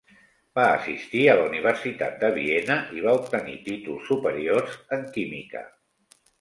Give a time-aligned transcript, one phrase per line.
[0.59, 5.67] Va assistir a la Universitat de Viena i va obtenir títols superiors en química.